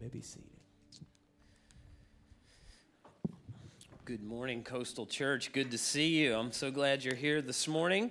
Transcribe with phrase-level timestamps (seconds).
[0.00, 0.48] may be seated.
[4.06, 5.52] Good morning, Coastal Church.
[5.52, 6.34] Good to see you.
[6.34, 8.10] I'm so glad you're here this morning.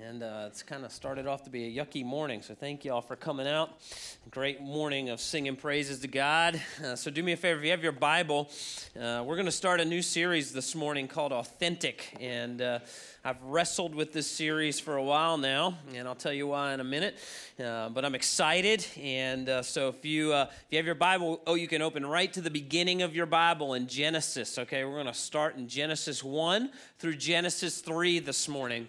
[0.00, 2.92] And uh, it's kind of started off to be a yucky morning, so thank you
[2.92, 3.70] all for coming out.
[4.30, 6.60] Great morning of singing praises to God.
[6.82, 8.48] Uh, so, do me a favor if you have your Bible,
[8.98, 12.16] uh, we're going to start a new series this morning called Authentic.
[12.20, 12.78] And uh,
[13.24, 16.80] I've wrestled with this series for a while now, and I'll tell you why in
[16.80, 17.16] a minute.
[17.62, 21.54] Uh, but I'm excited, and uh, so if you if you have your Bible, oh,
[21.54, 24.58] you can open right to the beginning of your Bible in Genesis.
[24.58, 28.88] Okay, we're going to start in Genesis one through Genesis three this morning.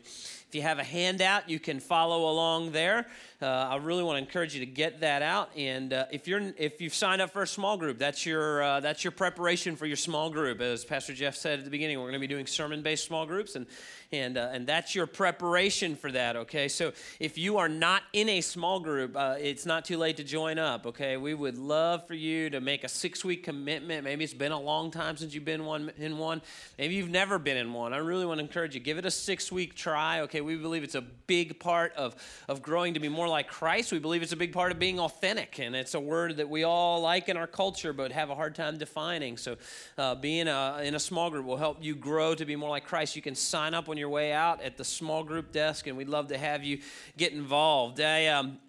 [0.54, 3.08] If you have a handout, you can follow along there.
[3.44, 5.50] Uh, I really want to encourage you to get that out.
[5.58, 8.80] And uh, if you're if you've signed up for a small group, that's your uh,
[8.80, 10.62] that's your preparation for your small group.
[10.62, 13.58] As Pastor Jeff said at the beginning, we're going to be doing sermon-based small groups,
[13.58, 13.66] and
[14.14, 16.38] and uh, and that's your preparation for that.
[16.38, 20.16] Okay, so if you are not in a small group, uh, it's not too late
[20.18, 20.86] to join up.
[20.86, 24.06] Okay, we would love for you to make a six-week commitment.
[24.06, 26.42] Maybe it's been a long time since you've been one in one.
[26.78, 27.94] Maybe you've never been in one.
[27.94, 28.80] I really want to encourage you.
[28.80, 30.22] Give it a six-week try.
[30.22, 32.16] Okay, we believe it's a big part of
[32.48, 33.92] of growing to be more like Christ.
[33.92, 36.64] We believe it's a big part of being authentic, and it's a word that we
[36.64, 39.36] all like in our culture, but have a hard time defining.
[39.36, 39.58] So,
[39.98, 42.86] uh, being a, in a small group will help you grow to be more like
[42.86, 43.16] Christ.
[43.16, 46.08] You can sign up on your way out at the small group desk, and we'd
[46.08, 46.80] love to have you
[47.18, 48.00] get involved.
[48.00, 48.60] I, um,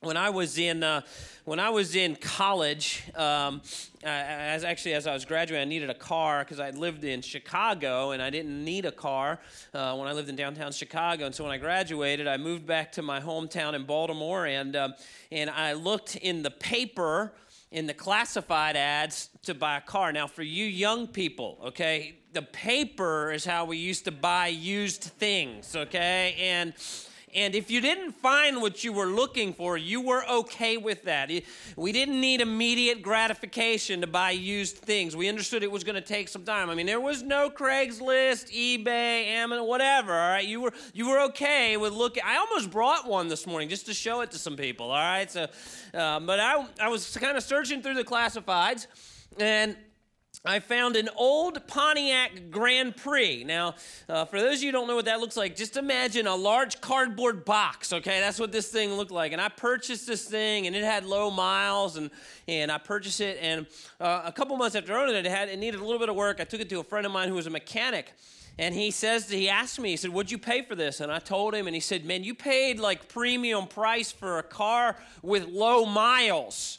[0.00, 1.00] when I was in uh,
[1.44, 3.62] when I was in college, um,
[4.04, 8.12] as actually as I was graduating, I needed a car because I lived in Chicago
[8.12, 9.40] and I didn't need a car
[9.74, 11.26] uh, when I lived in downtown Chicago.
[11.26, 14.94] And so when I graduated, I moved back to my hometown in Baltimore, and um,
[15.32, 17.32] and I looked in the paper
[17.70, 20.12] in the classified ads to buy a car.
[20.12, 25.02] Now, for you young people, okay, the paper is how we used to buy used
[25.02, 26.34] things, okay?
[26.38, 26.72] And
[27.34, 31.30] and if you didn't find what you were looking for, you were okay with that.
[31.76, 35.16] We didn't need immediate gratification to buy used things.
[35.16, 36.70] We understood it was going to take some time.
[36.70, 40.12] I mean, there was no Craigslist, eBay, Amazon, whatever.
[40.12, 42.22] All right, you were you were okay with looking.
[42.24, 44.90] I almost brought one this morning just to show it to some people.
[44.90, 45.46] All right, so
[45.94, 48.86] um, but I I was kind of searching through the classifieds
[49.38, 49.76] and
[50.44, 53.42] I found an old Pontiac Grand Prix.
[53.42, 53.74] Now,
[54.08, 56.36] uh, for those of you who don't know what that looks like, just imagine a
[56.36, 58.20] large cardboard box, okay?
[58.20, 59.32] That's what this thing looked like.
[59.32, 62.10] And I purchased this thing, and it had low miles, and,
[62.46, 63.38] and I purchased it.
[63.42, 63.66] And
[64.00, 66.14] uh, a couple months after owning it, it, had, it needed a little bit of
[66.14, 66.40] work.
[66.40, 68.12] I took it to a friend of mine who was a mechanic.
[68.60, 71.00] And he says, he asked me, he said, What'd you pay for this?
[71.00, 74.42] And I told him, and he said, Man, you paid like premium price for a
[74.42, 76.78] car with low miles.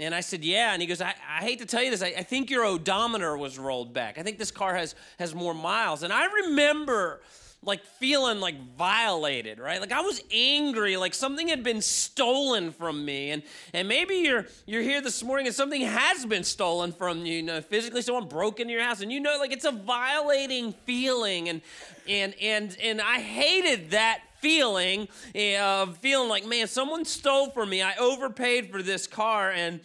[0.00, 0.72] And I said, Yeah.
[0.72, 2.02] And he goes, I, I hate to tell you this.
[2.02, 4.18] I, I, think your odometer was rolled back.
[4.18, 6.02] I think this car has, has more miles.
[6.02, 7.20] And I remember
[7.62, 9.80] like feeling like violated, right?
[9.80, 13.30] Like I was angry, like something had been stolen from me.
[13.30, 13.42] And
[13.74, 17.42] and maybe you're you're here this morning and something has been stolen from you, you
[17.42, 21.50] know, physically someone broke into your house and you know like it's a violating feeling
[21.50, 21.60] and
[22.08, 27.70] and and and I hated that feeling eh, of feeling like, man, someone stole from
[27.70, 27.82] me.
[27.82, 29.50] I overpaid for this car.
[29.50, 29.80] And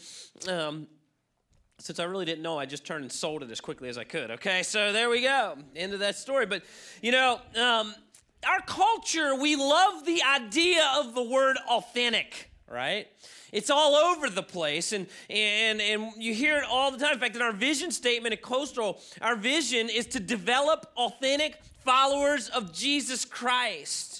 [0.47, 0.87] um,
[1.79, 4.03] since I really didn't know, I just turned and sold it as quickly as I
[4.03, 4.31] could.
[4.31, 5.55] Okay, so there we go.
[5.75, 6.45] End of that story.
[6.45, 6.63] But,
[7.01, 7.93] you know, um,
[8.47, 13.07] our culture, we love the idea of the word authentic, right?
[13.51, 17.13] It's all over the place, and, and, and you hear it all the time.
[17.13, 22.49] In fact, in our vision statement at Coastal, our vision is to develop authentic followers
[22.49, 24.14] of Jesus Christ.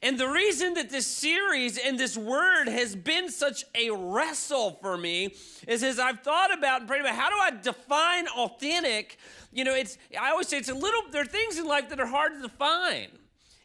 [0.00, 4.96] And the reason that this series and this word has been such a wrestle for
[4.96, 5.34] me
[5.66, 9.18] is as I've thought about and prayed about how do I define authentic?
[9.52, 11.98] You know, it's I always say it's a little there are things in life that
[11.98, 13.08] are hard to define.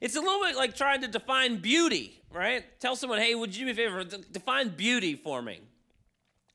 [0.01, 2.65] It's a little bit like trying to define beauty, right?
[2.79, 4.03] Tell someone, hey, would you do me a favor?
[4.03, 5.61] Define beauty for me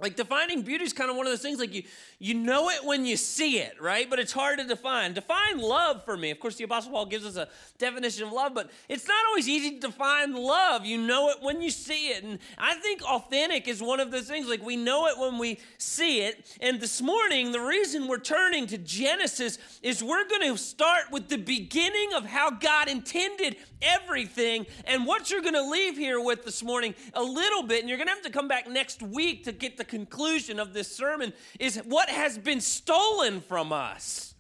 [0.01, 1.83] like defining beauty is kind of one of those things like you
[2.21, 4.09] you know it when you see it right?
[4.09, 5.13] But it's hard to define.
[5.13, 6.31] Define love for me.
[6.31, 7.49] Of course the apostle paul gives us a
[7.79, 10.87] definition of love but it's not always easy to define love.
[10.87, 12.23] You know it when you see it.
[12.23, 15.59] And i think authentic is one of those things like we know it when we
[15.79, 16.57] see it.
[16.61, 21.29] And this morning the reason we're turning to genesis is we're going to start with
[21.29, 24.67] the beginning of how god intended everything.
[24.85, 27.99] And what you're going to leave here with this morning a little bit and you're
[27.99, 31.33] going to have to come back next week to get the conclusion of this sermon
[31.59, 34.35] is what has been stolen from us.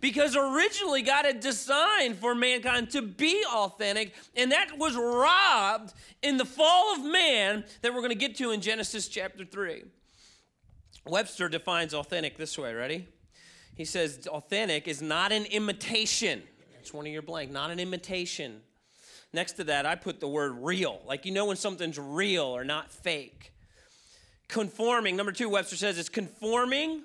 [0.00, 5.92] Because originally God had designed for mankind to be authentic, and that was robbed
[6.22, 9.84] in the fall of man that we're going to get to in Genesis chapter 3.
[11.06, 13.08] Webster defines authentic this way ready?
[13.74, 16.42] He says authentic is not an imitation.
[16.80, 18.60] It's one of your blank, not an imitation.
[19.32, 21.00] Next to that, I put the word real.
[21.06, 23.49] Like you know when something's real or not fake.
[24.50, 25.16] Conforming.
[25.16, 27.02] Number two, Webster says it's conforming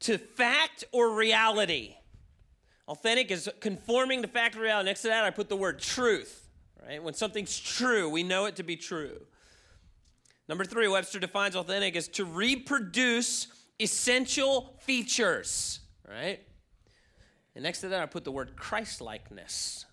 [0.00, 1.96] to fact or reality.
[2.86, 4.86] Authentic is conforming to fact or reality.
[4.86, 6.48] Next to that, I put the word truth.
[6.86, 7.02] Right?
[7.02, 9.18] When something's true, we know it to be true.
[10.48, 13.48] Number three, Webster defines authentic as to reproduce
[13.78, 15.80] essential features.
[16.08, 16.40] Right?
[17.54, 19.84] And next to that, I put the word Christ likeness.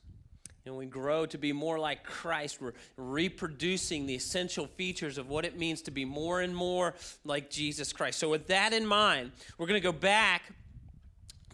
[0.65, 2.59] And we grow to be more like Christ.
[2.59, 7.51] We're reproducing the essential features of what it means to be more and more like
[7.51, 8.17] Jesus Christ.
[8.17, 10.41] So, with that in mind, we're going to go back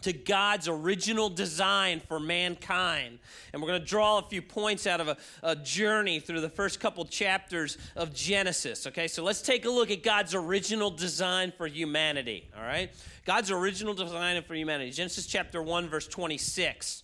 [0.00, 3.18] to God's original design for mankind.
[3.52, 6.48] And we're going to draw a few points out of a, a, journey through the
[6.48, 8.86] first couple chapters of Genesis.
[8.86, 12.48] Okay, so let's take a look at God's original design for humanity.
[12.56, 12.90] All right,
[13.26, 14.90] God's original design for humanity.
[14.90, 17.02] Genesis chapter 1, verse 26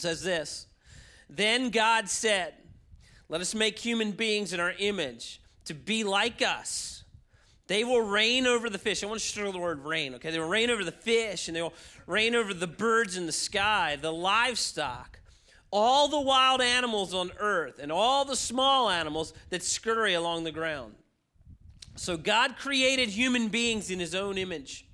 [0.00, 0.66] says this
[1.28, 2.54] Then God said,
[3.28, 7.04] Let us make human beings in our image to be like us.
[7.70, 9.04] They will reign over the fish.
[9.04, 10.32] I want to show the word reign, okay?
[10.32, 11.72] They will reign over the fish and they will
[12.04, 15.20] reign over the birds in the sky, the livestock,
[15.70, 20.50] all the wild animals on earth, and all the small animals that scurry along the
[20.50, 20.94] ground.
[21.94, 24.84] So God created human beings in his own image.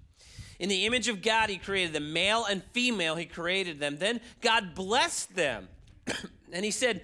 [0.58, 3.98] In the image of God, He created them, male and female, He created them.
[3.98, 5.68] Then God blessed them,
[6.52, 7.02] and He said,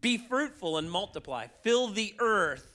[0.00, 2.72] Be fruitful and multiply, fill the earth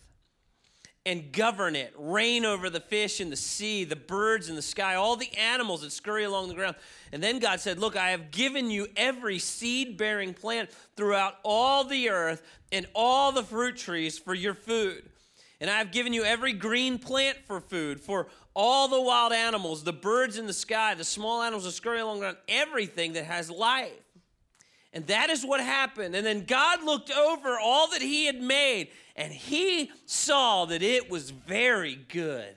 [1.08, 4.96] and govern it, reign over the fish in the sea, the birds in the sky,
[4.96, 6.76] all the animals that scurry along the ground.
[7.14, 11.86] And then God said, Look, I have given you every seed bearing plant throughout all
[11.86, 12.44] the earth
[12.74, 15.10] and all the fruit trees for your food.
[15.62, 19.84] And I have given you every green plant for food, for all the wild animals,
[19.84, 23.24] the birds in the sky, the small animals that scurry along the ground, everything that
[23.24, 23.92] has life.
[24.92, 26.16] And that is what happened.
[26.16, 31.08] And then God looked over all that He had made, and He saw that it
[31.08, 32.56] was very good.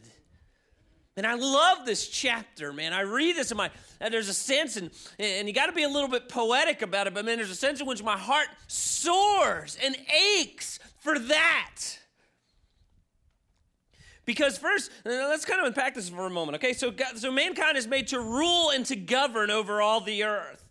[1.19, 2.95] And I love this chapter, man.
[2.95, 3.71] I read this and my
[4.01, 7.09] and there's a sense, and, and you got to be a little bit poetic about
[7.09, 9.95] it, but man, there's a sense in which my heart soars and
[10.39, 11.77] aches for that.
[14.31, 16.73] Because first, let's kind of unpack this for a moment, okay?
[16.73, 20.65] So, God, so mankind is made to rule and to govern over all the earth.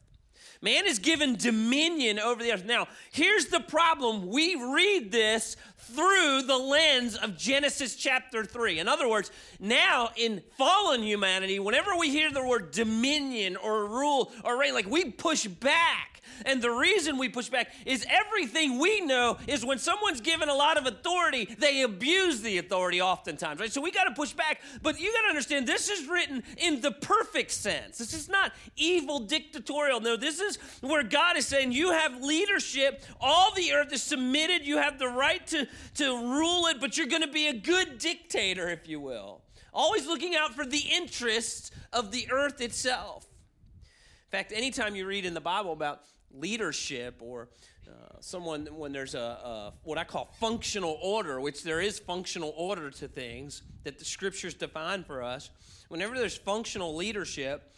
[0.62, 2.64] Man is given dominion over the earth.
[2.64, 4.30] Now, here's the problem.
[4.30, 8.80] We read this through the lens of Genesis chapter 3.
[8.80, 9.30] In other words,
[9.60, 14.90] now in fallen humanity, whenever we hear the word dominion or rule or reign, like
[14.90, 19.78] we push back and the reason we push back is everything we know is when
[19.78, 23.72] someone's given a lot of authority, they abuse the authority oftentimes, right?
[23.72, 24.62] So we got to push back.
[24.82, 27.98] But you got to understand this is written in the perfect sense.
[27.98, 30.00] This is not evil dictatorial.
[30.00, 33.04] No, this is where God is saying you have leadership.
[33.20, 34.66] All the earth is submitted.
[34.66, 37.98] You have the right to, to rule it, but you're going to be a good
[37.98, 39.42] dictator, if you will.
[39.74, 43.26] Always looking out for the interests of the earth itself.
[44.32, 46.02] In fact, anytime you read in the Bible about
[46.34, 47.50] leadership or
[47.88, 52.54] uh, someone when there's a, a, what I call functional order, which there is functional
[52.56, 55.50] order to things that the scriptures define for us.
[55.88, 57.74] Whenever there's functional leadership,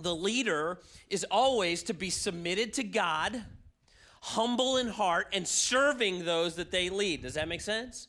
[0.00, 0.78] the leader
[1.08, 3.44] is always to be submitted to God,
[4.22, 7.22] humble in heart, and serving those that they lead.
[7.22, 8.08] Does that make sense?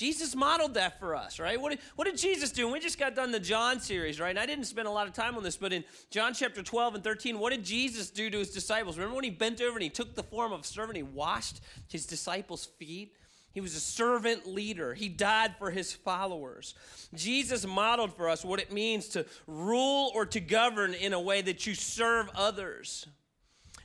[0.00, 1.60] Jesus modeled that for us, right?
[1.60, 2.66] What did, what did Jesus do?
[2.72, 4.30] We just got done the John series, right?
[4.30, 6.94] And I didn't spend a lot of time on this, but in John chapter 12
[6.94, 8.96] and 13, what did Jesus do to his disciples?
[8.96, 11.60] Remember when he bent over and he took the form of a servant, he washed
[11.86, 13.14] his disciples' feet?
[13.52, 14.94] He was a servant leader.
[14.94, 16.74] He died for his followers.
[17.12, 21.42] Jesus modeled for us what it means to rule or to govern in a way
[21.42, 23.06] that you serve others.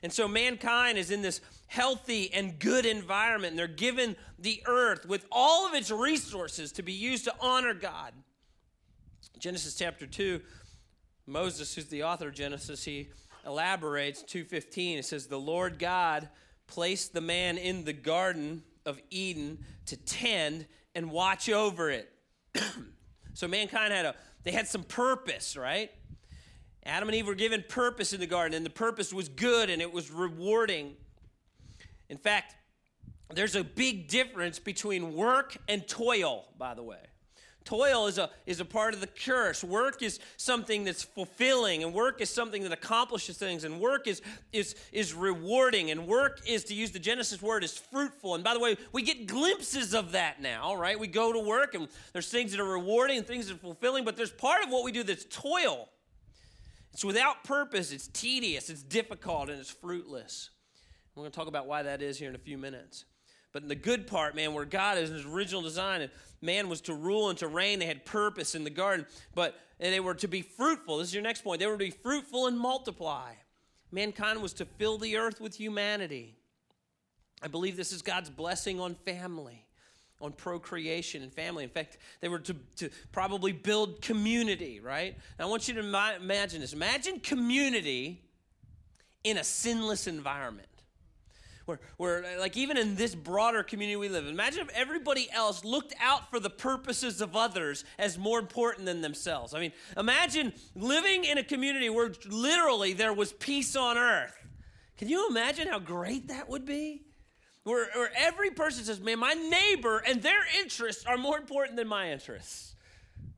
[0.05, 3.53] And so mankind is in this healthy and good environment.
[3.53, 7.73] And they're given the earth with all of its resources to be used to honor
[7.73, 8.13] God.
[9.39, 10.41] Genesis chapter 2,
[11.25, 13.09] Moses, who's the author of Genesis, he
[13.47, 14.99] elaborates 2:15.
[14.99, 16.29] It says, "The Lord God
[16.67, 22.15] placed the man in the garden of Eden to tend and watch over it."
[23.33, 25.91] so mankind had a they had some purpose, right?
[26.85, 29.81] Adam and Eve were given purpose in the garden, and the purpose was good and
[29.81, 30.95] it was rewarding.
[32.09, 32.55] In fact,
[33.33, 36.99] there's a big difference between work and toil, by the way.
[37.63, 39.63] Toil is a, is a part of the curse.
[39.63, 44.21] Work is something that's fulfilling, and work is something that accomplishes things, and work is,
[44.53, 48.35] is, is rewarding, and work is, to use the Genesis word, is fruitful.
[48.35, 50.99] And by the way, we get glimpses of that now, right?
[50.99, 54.05] We go to work, and there's things that are rewarding and things that are fulfilling,
[54.05, 55.89] but there's part of what we do that's toil.
[56.95, 60.51] It's without purpose, it's tedious, it's difficult, and it's fruitless.
[61.13, 63.03] We're going to talk about why that is here in a few minutes.
[63.51, 66.11] But in the good part, man, where God is in his original design, and
[66.41, 69.93] man was to rule and to reign, they had purpose in the garden, but and
[69.93, 70.99] they were to be fruitful.
[70.99, 71.59] This is your next point.
[71.59, 73.33] They were to be fruitful and multiply.
[73.91, 76.37] Mankind was to fill the earth with humanity.
[77.43, 79.64] I believe this is God's blessing on family,
[80.25, 81.63] on procreation and family.
[81.63, 85.15] In fact, they were to, to probably build community, right?
[85.39, 86.73] Now, I want you to imagine this.
[86.73, 88.21] Imagine community
[89.23, 90.67] in a sinless environment.
[91.65, 95.63] Where, where, like, even in this broader community we live in, imagine if everybody else
[95.65, 99.55] looked out for the purposes of others as more important than themselves.
[99.55, 104.37] I mean, imagine living in a community where literally there was peace on earth.
[104.97, 107.01] Can you imagine how great that would be?
[107.65, 111.87] Where, where every person says, man, my neighbor and their interests are more important than
[111.87, 112.75] my interests.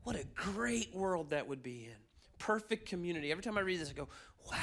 [0.03, 1.97] What a great world that would be in.
[2.37, 3.31] Perfect community.
[3.31, 4.07] Every time I read this, I go,
[4.49, 4.57] wow.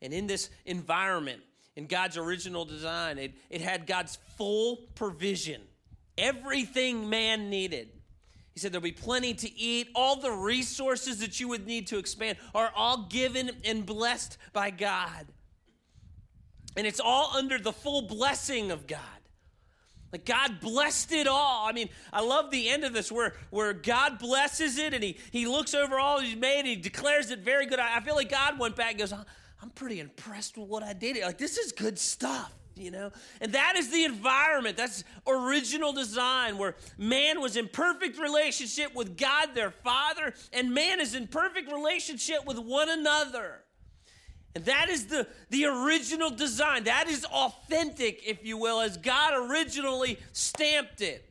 [0.00, 1.42] And in this environment,
[1.76, 3.18] in God's original design.
[3.18, 5.62] It, it had God's full provision,
[6.18, 7.88] everything man needed.
[8.52, 9.88] He said there'll be plenty to eat.
[9.94, 14.70] All the resources that you would need to expand are all given and blessed by
[14.70, 15.26] God.
[16.76, 19.00] And it's all under the full blessing of God.
[20.12, 21.68] Like God blessed it all.
[21.68, 25.18] I mean, I love the end of this where, where God blesses it and he,
[25.30, 27.78] he looks over all he's made and he declares it very good.
[27.78, 30.94] I, I feel like God went back and goes, I'm pretty impressed with what I
[30.94, 31.22] did.
[31.22, 33.12] Like, this is good stuff, you know?
[33.40, 34.76] And that is the environment.
[34.76, 41.00] That's original design where man was in perfect relationship with God, their Father, and man
[41.00, 43.62] is in perfect relationship with one another.
[44.54, 46.84] And that is the, the original design.
[46.84, 51.24] That is authentic, if you will, as God originally stamped it.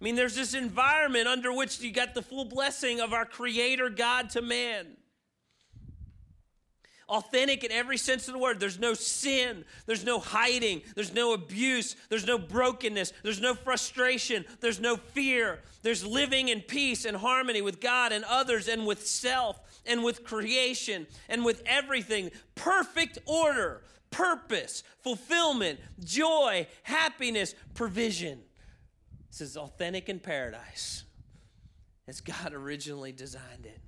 [0.00, 3.90] I mean, there's this environment under which you got the full blessing of our Creator
[3.90, 4.98] God to man
[7.08, 8.60] authentic in every sense of the word.
[8.60, 14.44] There's no sin, there's no hiding, there's no abuse, there's no brokenness, there's no frustration,
[14.60, 15.60] there's no fear.
[15.82, 20.24] There's living in peace and harmony with God and others and with self and with
[20.24, 22.30] creation and with everything.
[22.54, 28.40] Perfect order, purpose, fulfillment, joy, happiness, provision.
[29.30, 31.04] This is authentic in paradise
[32.06, 33.80] as God originally designed it.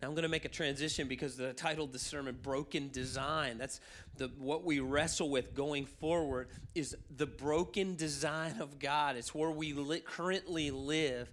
[0.00, 3.58] Now I'm going to make a transition because the title of the sermon, Broken Design,
[3.58, 3.80] that's
[4.16, 9.16] the, what we wrestle with going forward is the broken design of God.
[9.16, 11.30] It's where we li- currently live.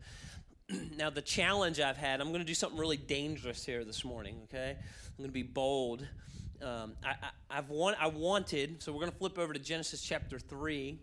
[0.98, 4.42] now, the challenge I've had, I'm going to do something really dangerous here this morning,
[4.46, 4.76] okay?
[4.78, 6.06] I'm going to be bold.
[6.62, 7.16] Um, I,
[7.50, 11.00] I, have want, I wanted, so we're going to flip over to Genesis chapter 3.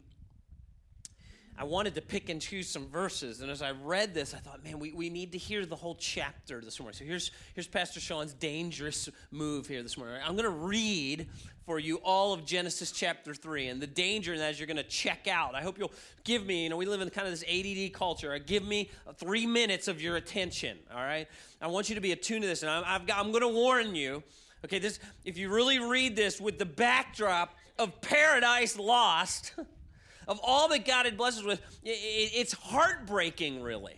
[1.57, 3.41] I wanted to pick and choose some verses.
[3.41, 5.95] And as I read this, I thought, man, we, we need to hear the whole
[5.95, 6.99] chapter this morning.
[6.99, 10.21] So here's, here's Pastor Shaun's dangerous move here this morning.
[10.23, 11.29] I'm going to read
[11.67, 14.77] for you all of Genesis chapter 3 and the danger in that is you're going
[14.77, 15.55] to check out.
[15.55, 15.93] I hope you'll
[16.23, 18.33] give me, you know, we live in kind of this ADD culture.
[18.35, 21.27] Uh, give me three minutes of your attention, all right?
[21.63, 22.63] I want you to be attuned to this.
[22.63, 24.23] And I'm, got, I'm going to warn you,
[24.65, 29.55] okay, this, if you really read this with the backdrop of Paradise Lost,
[30.29, 33.97] of all that God had blessed us with, it's heartbreaking, really.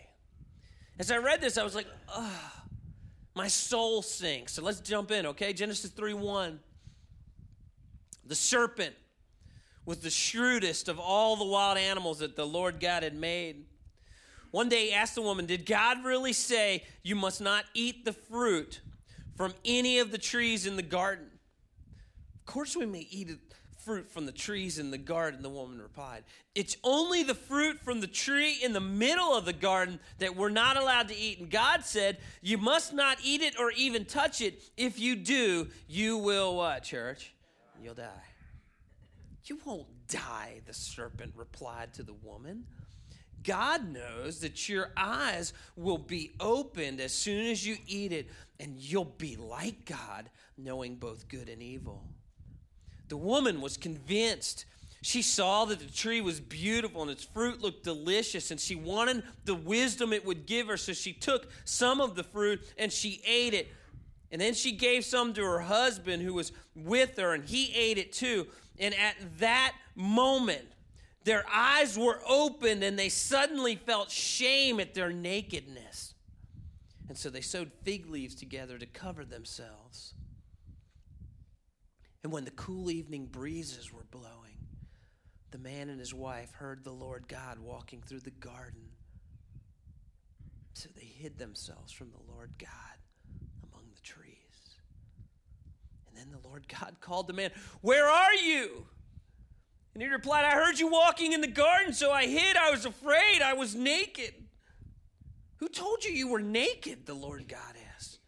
[1.00, 2.52] As I read this, I was like, oh,
[3.34, 4.52] my soul sinks.
[4.52, 5.52] So let's jump in, okay?
[5.52, 6.60] Genesis 3 1.
[8.26, 8.94] The serpent
[9.84, 13.64] was the shrewdest of all the wild animals that the Lord God had made.
[14.50, 18.12] One day he asked the woman, Did God really say you must not eat the
[18.12, 18.80] fruit
[19.36, 21.26] from any of the trees in the garden?
[22.34, 23.38] Of course, we may eat it
[23.86, 26.24] fruit from the trees in the garden, the woman replied.
[26.56, 30.48] It's only the fruit from the tree in the middle of the garden that we're
[30.48, 31.38] not allowed to eat.
[31.38, 34.60] And God said, You must not eat it or even touch it.
[34.76, 37.32] If you do, you will what, church?
[37.82, 38.24] You'll die.
[39.44, 42.66] You won't die, the serpent replied to the woman.
[43.44, 48.28] God knows that your eyes will be opened as soon as you eat it,
[48.58, 52.02] and you'll be like God, knowing both good and evil.
[53.08, 54.64] The woman was convinced.
[55.02, 59.22] She saw that the tree was beautiful and its fruit looked delicious, and she wanted
[59.44, 60.76] the wisdom it would give her.
[60.76, 63.68] So she took some of the fruit and she ate it.
[64.36, 67.96] And then she gave some to her husband who was with her, and he ate
[67.96, 68.46] it too.
[68.78, 70.66] And at that moment,
[71.24, 76.12] their eyes were opened and they suddenly felt shame at their nakedness.
[77.08, 80.12] And so they sewed fig leaves together to cover themselves.
[82.22, 84.58] And when the cool evening breezes were blowing,
[85.50, 88.90] the man and his wife heard the Lord God walking through the garden.
[90.74, 92.68] So they hid themselves from the Lord God
[93.76, 94.36] among the trees.
[96.05, 98.86] And then the Lord God called the man, Where are you?
[99.94, 102.56] And he replied, I heard you walking in the garden, so I hid.
[102.56, 103.40] I was afraid.
[103.42, 104.34] I was naked.
[105.56, 107.06] Who told you you were naked?
[107.06, 108.18] The Lord God asked.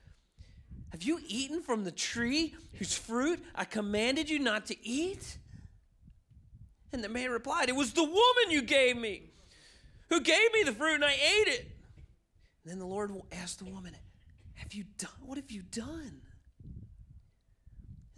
[0.93, 5.37] Have you eaten from the tree whose fruit I commanded you not to eat?
[6.91, 9.29] And the man replied, It was the woman you gave me
[10.09, 11.71] who gave me the fruit and I ate it.
[12.65, 13.95] And then the Lord asked the woman,
[14.55, 15.11] Have you done?
[15.21, 16.23] What have you done?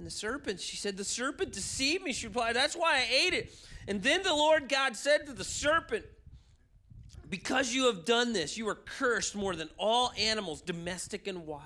[0.01, 2.15] And the serpent, she said, The serpent deceived me.
[2.15, 3.55] She replied, That's why I ate it.
[3.87, 6.07] And then the Lord God said to the serpent,
[7.29, 11.65] Because you have done this, you are cursed more than all animals, domestic and wild.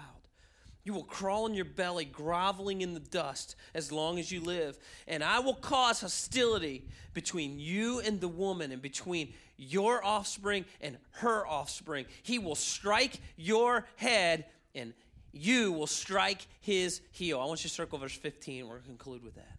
[0.82, 4.76] You will crawl on your belly, groveling in the dust as long as you live.
[5.06, 10.98] And I will cause hostility between you and the woman, and between your offspring and
[11.12, 12.06] her offspring.
[12.24, 14.92] He will strike your head, and
[15.34, 17.40] you will strike his heel.
[17.40, 18.66] I want you to circle verse 15.
[18.66, 19.58] We're going to conclude with that.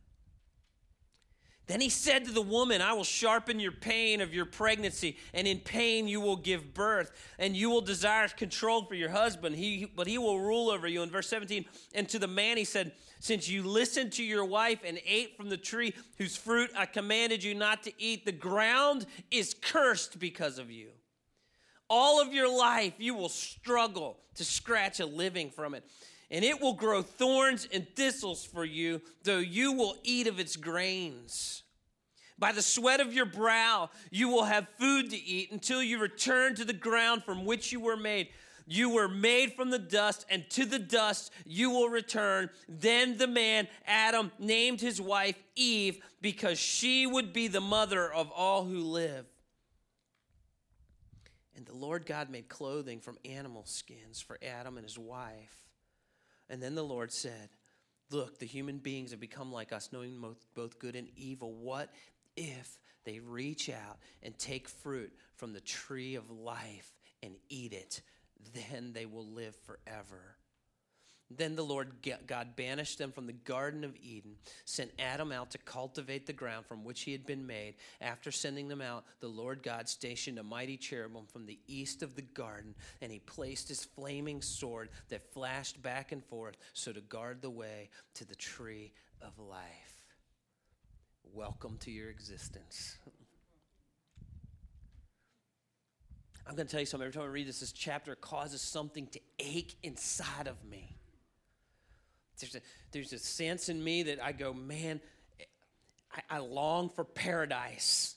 [1.67, 5.47] Then he said to the woman, I will sharpen your pain of your pregnancy, and
[5.47, 9.85] in pain you will give birth, and you will desire control for your husband, he,
[9.95, 11.01] but he will rule over you.
[11.01, 11.65] In verse 17,
[11.95, 15.49] and to the man he said, Since you listened to your wife and ate from
[15.49, 20.59] the tree whose fruit I commanded you not to eat, the ground is cursed because
[20.59, 20.89] of you.
[21.89, 25.83] All of your life you will struggle to scratch a living from it.
[26.31, 30.55] And it will grow thorns and thistles for you, though you will eat of its
[30.55, 31.63] grains.
[32.37, 36.55] By the sweat of your brow, you will have food to eat until you return
[36.55, 38.29] to the ground from which you were made.
[38.67, 42.49] You were made from the dust, and to the dust you will return.
[42.67, 48.31] Then the man, Adam, named his wife Eve because she would be the mother of
[48.31, 49.25] all who live.
[51.55, 55.65] And the Lord God made clothing from animal skins for Adam and his wife.
[56.49, 57.49] And then the Lord said,
[58.11, 61.53] Look, the human beings have become like us, knowing both good and evil.
[61.53, 61.89] What
[62.37, 66.91] if they reach out and take fruit from the tree of life
[67.23, 68.01] and eat it?
[68.53, 70.37] Then they will live forever.
[71.31, 71.91] Then the Lord
[72.27, 76.67] God banished them from the Garden of Eden, sent Adam out to cultivate the ground
[76.67, 77.75] from which he had been made.
[77.99, 82.15] After sending them out, the Lord God stationed a mighty cherubim from the east of
[82.15, 87.01] the garden, and he placed his flaming sword that flashed back and forth so to
[87.01, 90.03] guard the way to the tree of life.
[91.33, 92.97] Welcome to your existence.
[96.47, 97.07] I'm going to tell you something.
[97.07, 100.94] Every time I read this, this chapter causes something to ache inside of me.
[102.39, 104.99] There's a, there's a sense in me that I go, man,
[106.11, 108.15] I, I long for paradise.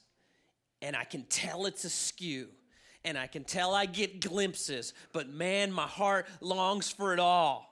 [0.80, 2.48] And I can tell it's askew.
[3.04, 4.92] And I can tell I get glimpses.
[5.12, 7.68] But man, my heart longs for it all.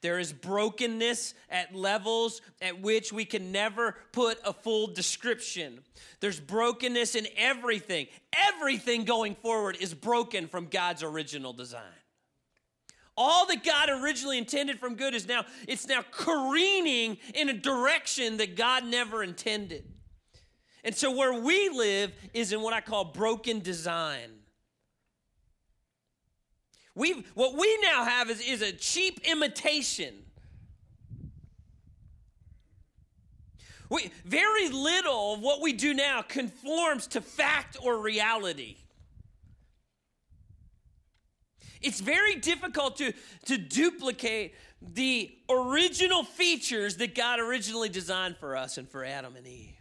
[0.00, 5.80] There is brokenness at levels at which we can never put a full description.
[6.20, 8.08] There's brokenness in everything.
[8.32, 11.82] Everything going forward is broken from God's original design.
[13.16, 18.38] All that God originally intended from good is now, it's now careening in a direction
[18.38, 19.84] that God never intended.
[20.82, 24.30] And so where we live is in what I call broken design.
[26.96, 30.14] We've, what we now have is, is a cheap imitation.
[33.90, 38.76] We, very little of what we do now conforms to fact or reality
[41.84, 43.12] it's very difficult to,
[43.46, 49.46] to duplicate the original features that God originally designed for us and for Adam and
[49.46, 49.76] Eve.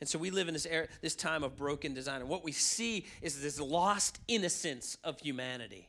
[0.00, 2.20] And so we live in this era, this time of broken design.
[2.20, 5.88] And what we see is this lost innocence of humanity,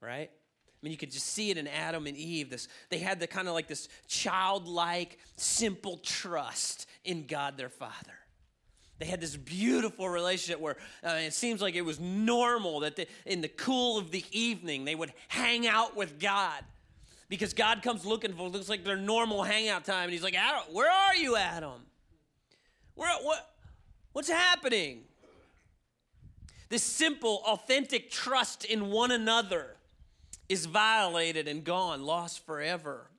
[0.00, 0.30] right?
[0.30, 2.50] I mean, you could just see it in Adam and Eve.
[2.50, 8.18] This, they had the kind of like this childlike, simple trust in God their Father.
[9.02, 13.08] They had this beautiful relationship where uh, it seems like it was normal that they,
[13.26, 16.62] in the cool of the evening they would hang out with God
[17.28, 20.62] because God comes looking for looks like their normal hangout time, and He's like, Adam,
[20.70, 21.80] where are you, Adam?
[22.94, 23.50] Where what?
[24.12, 25.00] What's happening?
[26.68, 29.78] This simple, authentic trust in one another
[30.48, 33.10] is violated and gone, lost forever.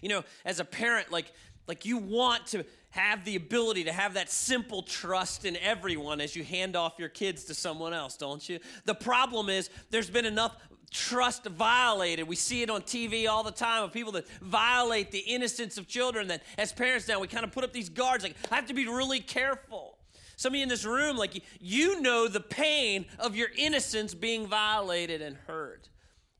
[0.00, 1.30] You know, as a parent, like
[1.68, 6.36] like you want to have the ability to have that simple trust in everyone as
[6.36, 8.58] you hand off your kids to someone else, don't you?
[8.84, 10.56] The problem is there's been enough
[10.90, 12.28] trust violated.
[12.28, 15.88] We see it on TV all the time of people that violate the innocence of
[15.88, 18.66] children that as parents now we kind of put up these guards like I have
[18.66, 19.96] to be really careful.
[20.36, 24.46] Some of you in this room, like you know the pain of your innocence being
[24.46, 25.88] violated and hurt.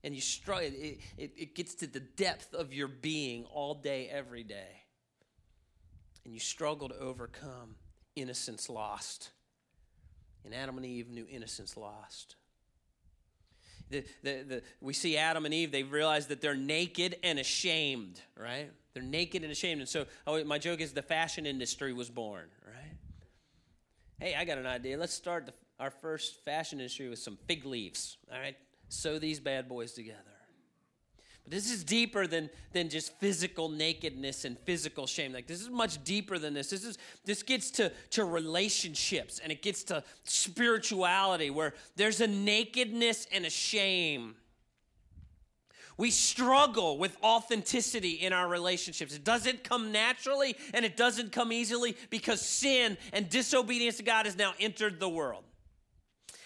[0.04, 4.08] And you struggle, it, it, it gets to the depth of your being all day,
[4.08, 4.81] every day.
[6.24, 7.76] And you struggle to overcome
[8.16, 9.30] innocence lost.
[10.44, 12.36] And Adam and Eve knew innocence lost.
[13.90, 18.20] The, the, the, we see Adam and Eve, they realize that they're naked and ashamed,
[18.36, 18.70] right?
[18.94, 19.80] They're naked and ashamed.
[19.80, 22.96] And so, oh, my joke is the fashion industry was born, right?
[24.18, 24.96] Hey, I got an idea.
[24.96, 28.56] Let's start the, our first fashion industry with some fig leaves, all right?
[28.88, 30.31] Sew these bad boys together.
[31.52, 35.34] This is deeper than, than just physical nakedness and physical shame.
[35.34, 36.70] Like this is much deeper than this.
[36.70, 42.26] This is this gets to, to relationships and it gets to spirituality where there's a
[42.26, 44.34] nakedness and a shame.
[45.98, 49.14] We struggle with authenticity in our relationships.
[49.14, 54.24] It doesn't come naturally and it doesn't come easily because sin and disobedience to God
[54.24, 55.44] has now entered the world.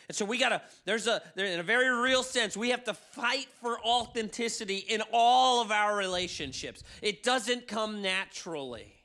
[0.09, 2.95] And so we got to, there's a, in a very real sense, we have to
[2.95, 6.83] fight for authenticity in all of our relationships.
[7.03, 8.96] It doesn't come naturally.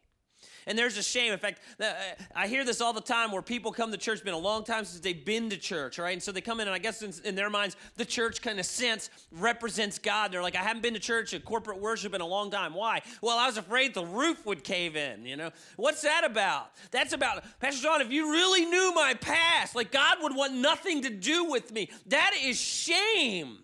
[0.67, 1.33] And there's a shame.
[1.33, 1.93] In fact, uh,
[2.35, 4.85] I hear this all the time where people come to church, been a long time
[4.85, 6.13] since they've been to church, right?
[6.13, 8.59] And so they come in, and I guess in, in their minds, the church kind
[8.59, 10.31] of sense represents God.
[10.31, 12.73] They're like, I haven't been to church, a corporate worship in a long time.
[12.73, 13.01] Why?
[13.21, 15.51] Well, I was afraid the roof would cave in, you know?
[15.77, 16.71] What's that about?
[16.91, 21.01] That's about, Pastor John, if you really knew my past, like God would want nothing
[21.03, 21.89] to do with me.
[22.07, 23.59] That is shame.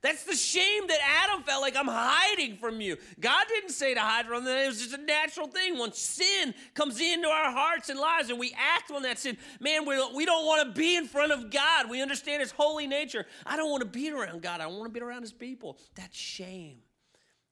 [0.00, 2.96] That's the shame that Adam felt like I'm hiding from you.
[3.18, 4.56] God didn't say to hide from them.
[4.56, 5.76] It was just a natural thing.
[5.76, 9.84] Once sin comes into our hearts and lives and we act on that sin, man,
[9.86, 11.90] we don't, we don't want to be in front of God.
[11.90, 13.26] We understand his holy nature.
[13.44, 14.60] I don't want to be around God.
[14.60, 15.78] I don't want to be around his people.
[15.96, 16.78] That's shame.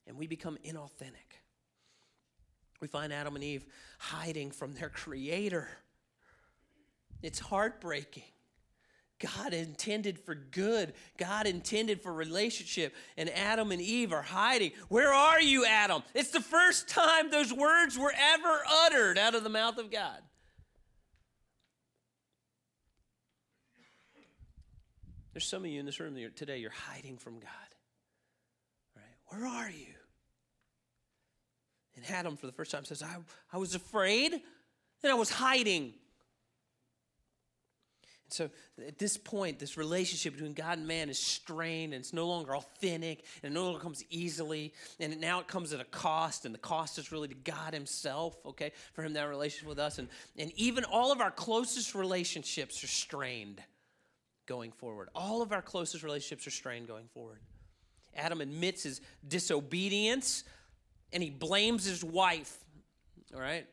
[0.05, 1.41] And we become inauthentic.
[2.79, 3.65] We find Adam and Eve
[3.99, 5.67] hiding from their creator.
[7.21, 8.23] It's heartbreaking.
[9.19, 10.93] God intended for good.
[11.17, 12.95] God intended for relationship.
[13.17, 14.71] And Adam and Eve are hiding.
[14.89, 16.03] Where are you, Adam?
[16.13, 20.19] It's the first time those words were ever uttered out of the mouth of God.
[25.33, 27.51] There's some of you in this room today, you're hiding from God.
[28.95, 29.05] Right?
[29.27, 29.93] Where are you?
[31.95, 33.17] And Adam, for the first time, says, I,
[33.51, 35.93] I was afraid and I was hiding.
[38.29, 38.49] So
[38.85, 42.55] at this point, this relationship between God and man is strained and it's no longer
[42.55, 44.73] authentic and it no longer comes easily.
[44.99, 48.37] And now it comes at a cost, and the cost is really to God Himself,
[48.45, 49.97] okay, for Him that relationship with us.
[49.97, 53.61] And, and even all of our closest relationships are strained
[54.45, 55.09] going forward.
[55.13, 57.39] All of our closest relationships are strained going forward.
[58.15, 60.43] Adam admits his disobedience
[61.13, 62.57] and he blames his wife,
[63.33, 63.67] all right?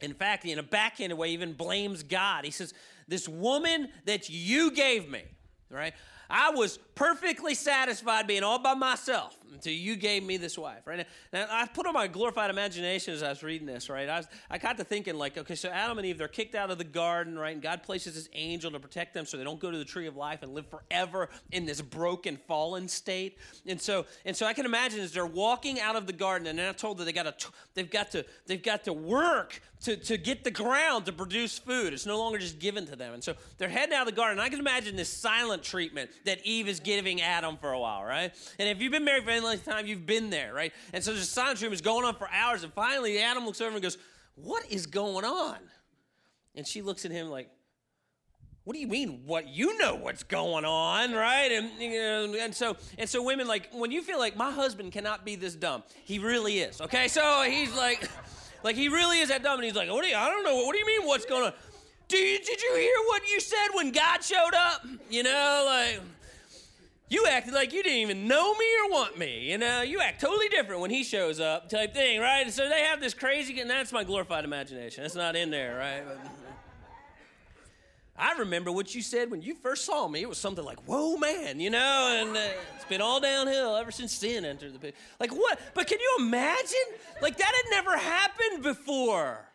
[0.00, 2.44] In fact, in a backhanded way, even blames God.
[2.44, 2.72] He says,
[3.08, 5.22] this woman that you gave me,
[5.70, 5.94] right?
[6.30, 11.06] I was perfectly satisfied being all by myself until you gave me this wife, right?
[11.32, 14.08] Now, I put on my glorified imagination as I was reading this, right?
[14.08, 16.70] I, was, I got to thinking, like, okay, so Adam and Eve, they're kicked out
[16.70, 17.54] of the garden, right?
[17.54, 20.06] And God places his angel to protect them so they don't go to the tree
[20.06, 23.38] of life and live forever in this broken, fallen state.
[23.66, 26.58] And so, and so I can imagine as they're walking out of the garden, and
[26.58, 30.18] they're told that they got to, they've got to, they've got to work to, to
[30.18, 31.92] get the ground to produce food.
[31.92, 33.14] It's no longer just given to them.
[33.14, 34.40] And so they're heading out of the garden.
[34.40, 38.32] I can imagine this silent treatment that Eve is giving Adam for a while, right?
[38.58, 40.72] And if you've been married for any length of time, you've been there, right?
[40.92, 42.62] And so the silent treatment is going on for hours.
[42.64, 43.98] And finally, Adam looks over and goes,
[44.34, 45.56] What is going on?
[46.54, 47.50] And she looks at him like,
[48.64, 52.54] what do you mean what you know what's going on right and you know, and
[52.54, 55.82] so and so women like when you feel like my husband cannot be this dumb
[56.04, 58.06] he really is okay so he's like
[58.62, 60.16] like he really is that dumb, and he's like, "What do you?
[60.16, 60.56] I don't know.
[60.64, 61.06] What do you mean?
[61.06, 61.52] What's going on?
[62.08, 64.84] Do you, did you hear what you said when God showed up?
[65.10, 66.00] You know, like."
[67.10, 69.50] You acted like you didn't even know me or want me.
[69.50, 72.50] You know, you act totally different when he shows up, type thing, right?
[72.52, 75.04] So they have this crazy, and that's my glorified imagination.
[75.04, 76.02] It's not in there, right?
[78.18, 80.20] I remember what you said when you first saw me.
[80.20, 82.40] It was something like, whoa, man, you know, and uh,
[82.74, 85.00] it's been all downhill ever since sin entered the picture.
[85.20, 85.58] Like, what?
[85.72, 86.78] But can you imagine?
[87.22, 89.47] Like, that had never happened before.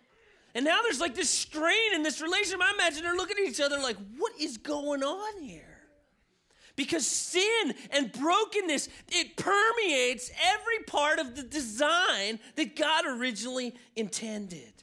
[0.55, 2.61] And now there's like this strain in this relationship.
[2.61, 5.63] I imagine they're looking at each other like, what is going on here?
[6.75, 14.73] Because sin and brokenness, it permeates every part of the design that God originally intended.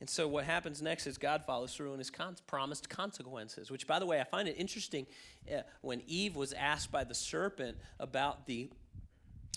[0.00, 3.86] And so what happens next is God follows through on his con- promised consequences, which,
[3.86, 5.06] by the way, I find it interesting
[5.50, 8.70] uh, when Eve was asked by the serpent about the,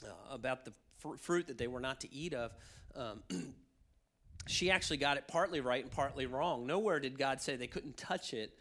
[0.05, 0.73] uh, about the
[1.19, 2.51] fruit that they were not to eat of.
[2.95, 3.23] Um,
[4.47, 6.65] she actually got it partly right and partly wrong.
[6.65, 8.51] Nowhere did God say they couldn't touch it.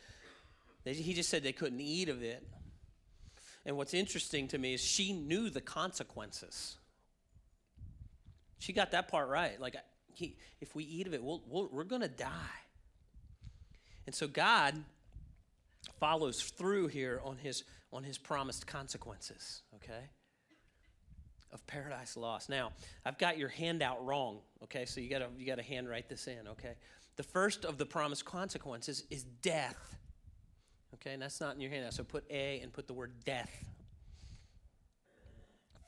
[0.85, 2.46] He just said they couldn't eat of it.
[3.64, 6.76] And what's interesting to me is she knew the consequences
[8.59, 9.61] She got that part right.
[9.61, 9.76] Like,
[10.14, 12.61] he, if we eat of it, we'll, we we're going to die.
[14.07, 14.74] And so God
[16.00, 20.09] follows through here on his, on his promised consequences, okay?
[21.52, 22.48] Of paradise lost.
[22.48, 22.72] Now,
[23.04, 24.86] I've got your handout wrong, okay?
[24.86, 26.76] So you got to you got to handwrite this in, okay?
[27.16, 29.96] The first of the promised consequences is death.
[30.94, 31.92] Okay, and that's not in your handout.
[31.92, 33.50] So put A and put the word death.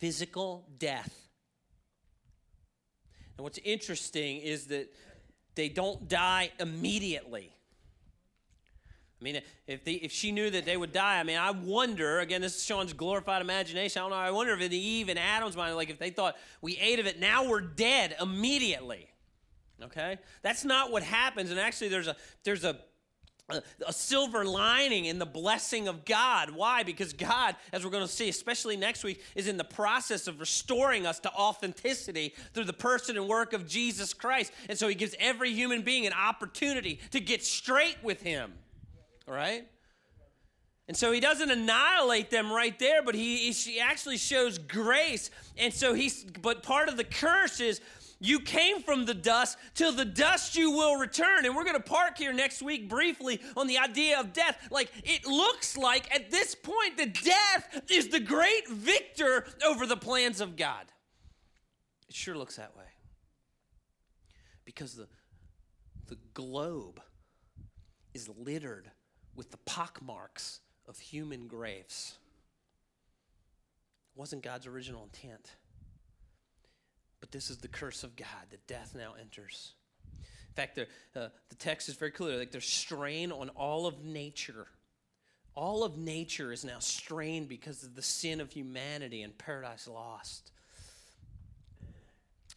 [0.00, 1.14] Physical death.
[3.38, 4.92] And what's interesting is that
[5.54, 7.53] they don't die immediately.
[9.20, 12.20] I mean, if, the, if she knew that they would die, I mean, I wonder,
[12.20, 14.00] again, this is Shaun's glorified imagination.
[14.00, 16.36] I don't know, I wonder if in Eve and Adam's mind, like if they thought
[16.60, 19.08] we ate of it, now we're dead immediately.
[19.82, 20.18] Okay?
[20.42, 21.50] That's not what happens.
[21.50, 22.78] And actually, there's a, there's a,
[23.48, 26.50] a, a silver lining in the blessing of God.
[26.50, 26.82] Why?
[26.82, 30.40] Because God, as we're going to see, especially next week, is in the process of
[30.40, 34.52] restoring us to authenticity through the person and work of Jesus Christ.
[34.68, 38.52] And so he gives every human being an opportunity to get straight with him.
[39.26, 39.66] Right?
[40.86, 45.30] And so he doesn't annihilate them right there, but he, he actually shows grace.
[45.56, 47.80] And so he's, but part of the curse is
[48.20, 51.46] you came from the dust, till the dust you will return.
[51.46, 54.58] And we're going to park here next week briefly on the idea of death.
[54.70, 59.96] Like, it looks like at this point that death is the great victor over the
[59.96, 60.84] plans of God.
[62.08, 62.84] It sure looks that way.
[64.66, 65.08] Because the,
[66.08, 67.00] the globe
[68.12, 68.90] is littered
[69.36, 72.16] with the pockmarks of human graves.
[74.14, 75.50] It wasn't God's original intent.
[77.20, 79.72] But this is the curse of God that death now enters.
[80.22, 80.82] In fact, the,
[81.20, 82.38] uh, the text is very clear.
[82.38, 84.66] Like there's strain on all of nature.
[85.54, 90.52] All of nature is now strained because of the sin of humanity and paradise lost.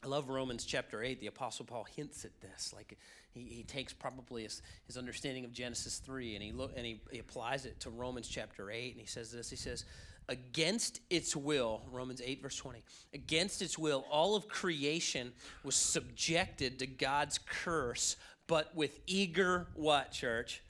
[0.03, 1.19] I love Romans chapter 8.
[1.19, 2.73] The Apostle Paul hints at this.
[2.75, 2.97] Like
[3.31, 7.01] he, he takes probably his, his understanding of Genesis 3 and, he, look, and he,
[7.11, 8.91] he applies it to Romans chapter 8.
[8.91, 9.85] And he says this He says,
[10.29, 12.83] Against its will, Romans 8, verse 20,
[13.13, 15.31] against its will, all of creation
[15.63, 20.61] was subjected to God's curse, but with eager what, church?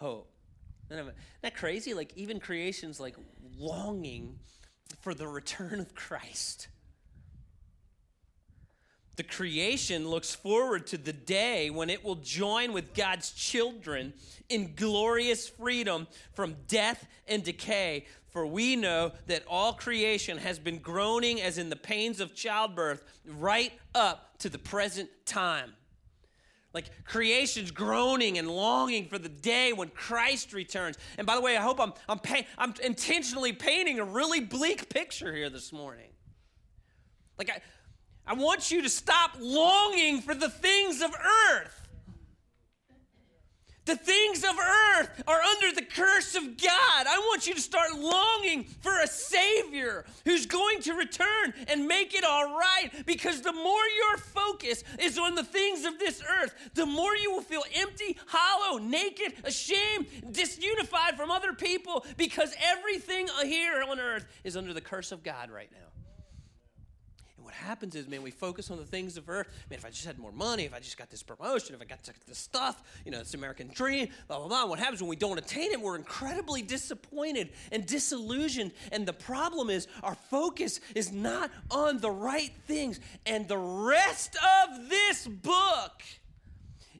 [0.00, 0.30] Hope.
[0.90, 1.92] Isn't that crazy?
[1.92, 3.16] Like, even creation's like
[3.58, 4.38] longing
[5.02, 6.68] for the return of Christ.
[9.16, 14.14] The creation looks forward to the day when it will join with God's children
[14.48, 18.06] in glorious freedom from death and decay.
[18.28, 23.04] For we know that all creation has been groaning as in the pains of childbirth
[23.26, 25.74] right up to the present time.
[26.72, 30.96] Like creation's groaning and longing for the day when Christ returns.
[31.18, 34.88] And by the way, I hope I'm, I'm, pay, I'm intentionally painting a really bleak
[34.88, 36.08] picture here this morning.
[37.38, 37.60] Like, I,
[38.26, 41.82] I want you to stop longing for the things of earth.
[43.84, 47.06] The things of earth are under the curse of God.
[47.08, 52.14] I want you to start longing for a Savior who's going to return and make
[52.14, 52.90] it all right.
[53.06, 57.32] Because the more your focus is on the things of this earth, the more you
[57.32, 64.26] will feel empty, hollow, naked, ashamed, disunified from other people because everything here on earth
[64.44, 65.91] is under the curse of God right now
[67.52, 69.46] what happens is, man, we focus on the things of earth.
[69.68, 71.84] Man, if I just had more money, if I just got this promotion, if I
[71.84, 74.64] got this stuff, you know, it's American dream, blah, blah, blah.
[74.64, 75.78] What happens when we don't attain it?
[75.78, 78.72] We're incredibly disappointed and disillusioned.
[78.90, 83.00] And the problem is, our focus is not on the right things.
[83.26, 86.02] And the rest of this book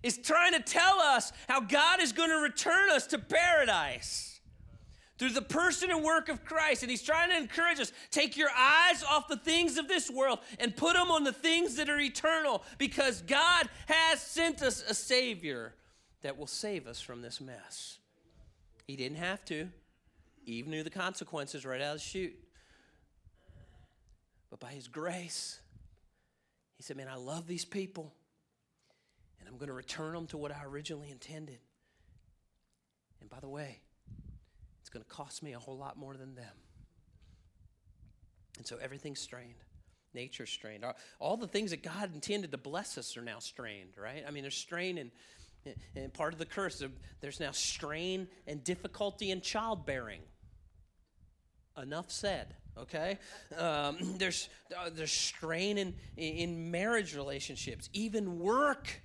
[0.02, 4.31] is trying to tell us how God is going to return us to paradise
[5.18, 6.82] through the person and work of Christ.
[6.82, 10.40] And he's trying to encourage us take your eyes off the things of this world
[10.58, 14.94] and put them on the things that are eternal because God has sent us a
[14.94, 15.74] Savior
[16.22, 17.98] that will save us from this mess.
[18.86, 19.68] He didn't have to,
[20.44, 22.34] Eve knew the consequences right out of the chute.
[24.50, 25.60] But by His grace,
[26.76, 28.12] He said, Man, I love these people,
[29.38, 31.58] and I'm going to return them to what I originally intended.
[33.20, 33.80] And by the way,
[34.92, 36.54] going to cost me a whole lot more than them.
[38.58, 39.64] And so everything's strained.
[40.14, 40.84] Nature's strained.
[41.18, 44.22] All the things that God intended to bless us are now strained, right?
[44.26, 45.10] I mean, there's strain and,
[45.96, 46.82] and part of the curse,
[47.20, 50.20] there's now strain and difficulty in childbearing.
[51.80, 53.18] Enough said okay
[53.58, 59.02] um, there's uh, there's strain in in marriage relationships even work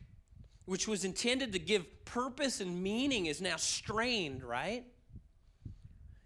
[0.65, 4.85] which was intended to give purpose and meaning is now strained right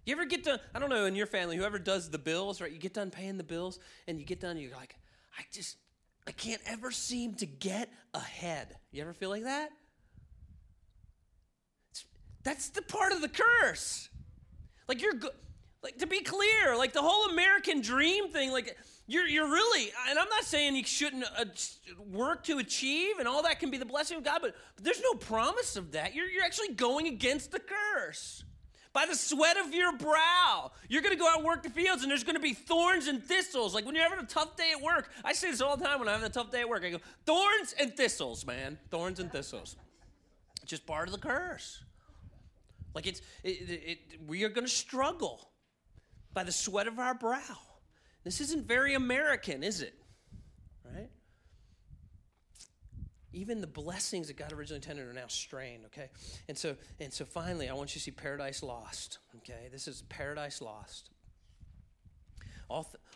[0.06, 2.72] you ever get done, I don't know, in your family, whoever does the bills, right?
[2.72, 4.96] You get done paying the bills and you get done and you're like,
[5.38, 5.78] I just,
[6.28, 8.76] I can't ever seem to get ahead.
[8.92, 9.70] You ever feel like that?
[12.44, 14.10] That's the part of the curse.
[14.88, 15.32] Like you're good.
[15.84, 20.20] Like to be clear, like the whole American dream thing, like you're you're really, and
[20.20, 21.46] I'm not saying you shouldn't uh,
[22.12, 25.02] work to achieve, and all that can be the blessing of God, but, but there's
[25.02, 26.14] no promise of that.
[26.14, 28.44] You're you're actually going against the curse.
[28.94, 32.04] By the sweat of your brow, you're going to go out and work the fields,
[32.04, 33.74] and there's going to be thorns and thistles.
[33.74, 36.00] Like when you're having a tough day at work, I say this all the time
[36.00, 36.84] when I'm having a tough day at work.
[36.84, 39.78] I go, thorns and thistles, man, thorns and thistles.
[40.62, 41.82] It's just part of the curse.
[42.94, 45.50] Like it's, it, it, it, we are going to struggle
[46.34, 47.40] by the sweat of our brow.
[48.26, 49.94] This isn't very American, is it?
[50.84, 51.10] Right?
[53.42, 56.10] Even the blessings that God originally intended are now strained, okay?
[56.48, 59.68] And so, and so finally, I want you to see paradise lost, okay?
[59.72, 61.10] This is paradise lost.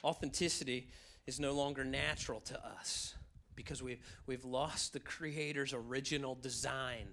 [0.03, 0.89] Authenticity
[1.27, 3.15] is no longer natural to us
[3.55, 7.07] because we've, we've lost the Creator's original design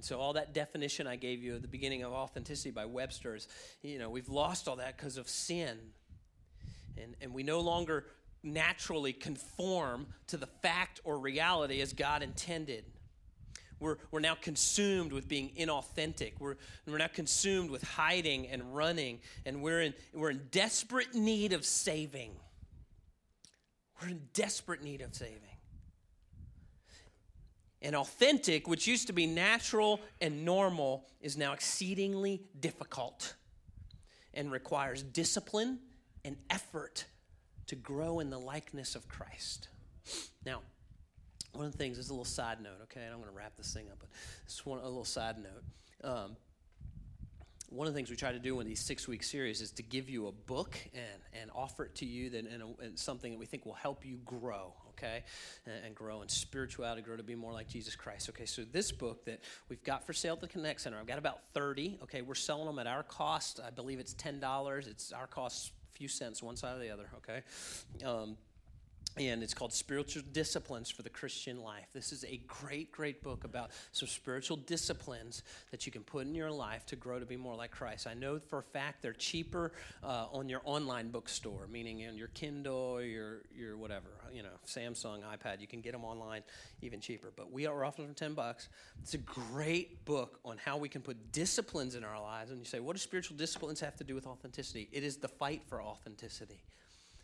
[0.00, 3.48] and so all that definition I gave you at the beginning of authenticity by Webster's,
[3.82, 5.76] you know, we've lost all that because of sin.
[6.96, 8.06] And, and we no longer
[8.42, 12.84] naturally conform to the fact or reality as God intended.
[13.80, 16.34] We're, we're now consumed with being inauthentic.
[16.38, 21.54] We're, we're now consumed with hiding and running, and we're in, we're in desperate need
[21.54, 22.32] of saving.
[24.00, 25.40] We're in desperate need of saving.
[27.82, 33.34] And authentic, which used to be natural and normal, is now exceedingly difficult
[34.34, 35.78] and requires discipline
[36.22, 37.06] and effort
[37.70, 39.68] to grow in the likeness of Christ.
[40.44, 40.60] Now,
[41.52, 43.56] one of the things is a little side note, okay, and I'm going to wrap
[43.56, 44.08] this thing up, but
[44.46, 46.10] just one a little side note.
[46.12, 46.36] Um,
[47.68, 49.84] one of the things we try to do in these six week series is to
[49.84, 53.30] give you a book and, and offer it to you that, and, a, and something
[53.30, 55.22] that we think will help you grow okay,
[55.64, 58.28] and, and, grow in spirituality, grow to be more like Jesus Christ.
[58.30, 61.18] Okay, so this book that we've got for sale at the Connect Center, I've got
[61.18, 62.00] about 30.
[62.02, 63.60] Okay, we're selling them at our cost.
[63.64, 64.88] I believe it's $10.
[64.88, 67.42] It's our cost, few cents, one side or the other, okay?
[68.04, 68.36] Um,
[69.16, 71.86] and it's called Spiritual Disciplines for the Christian Life.
[71.92, 75.42] This is a great, great book about some spiritual disciplines
[75.72, 78.06] that you can put in your life to grow to be more like Christ.
[78.06, 79.72] I know for a fact they're cheaper
[80.04, 85.22] uh, on your online bookstore, meaning in your Kindle your, your whatever, you know, Samsung,
[85.22, 85.60] iPad.
[85.60, 86.42] You can get them online
[86.80, 87.32] even cheaper.
[87.34, 88.68] But we are offering them 10 bucks.
[89.02, 92.50] It's a great book on how we can put disciplines in our lives.
[92.50, 94.88] And you say, what do spiritual disciplines have to do with authenticity?
[94.92, 96.62] It is the fight for authenticity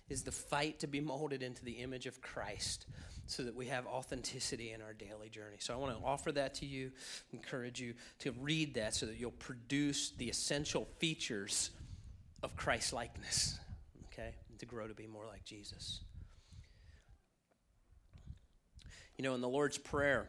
[0.09, 2.87] is the fight to be molded into the image of Christ
[3.27, 5.57] so that we have authenticity in our daily journey.
[5.59, 6.93] So I want to offer that to you,
[7.33, 11.71] encourage you to read that so that you'll produce the essential features
[12.43, 13.59] of Christ likeness,
[14.13, 16.01] okay, and to grow to be more like Jesus.
[19.17, 20.29] You know, in the Lord's Prayer,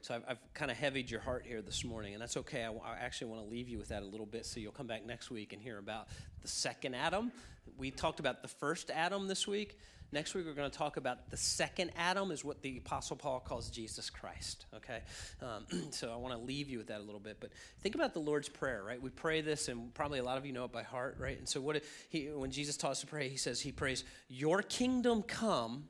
[0.00, 2.64] so I've, I've kind of heavied your heart here this morning, and that's okay.
[2.64, 4.86] I, I actually want to leave you with that a little bit so you'll come
[4.86, 6.08] back next week and hear about
[6.42, 7.30] the second Adam.
[7.76, 9.78] We talked about the first Adam this week.
[10.12, 13.40] Next week, we're going to talk about the second Adam, is what the Apostle Paul
[13.40, 14.66] calls Jesus Christ.
[14.76, 15.00] Okay?
[15.42, 17.38] Um, so I want to leave you with that a little bit.
[17.40, 17.50] But
[17.80, 19.02] think about the Lord's Prayer, right?
[19.02, 21.36] We pray this, and probably a lot of you know it by heart, right?
[21.36, 24.62] And so what he, when Jesus taught us to pray, he says, He prays, Your
[24.62, 25.88] kingdom come,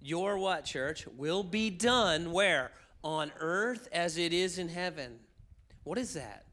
[0.00, 1.06] your what, church?
[1.16, 2.70] Will be done where?
[3.02, 5.18] on earth as it is in heaven.
[5.84, 6.44] What is that?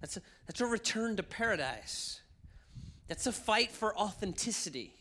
[0.00, 2.19] That's a, that's a return to paradise.
[3.10, 4.94] That's a fight for authenticity.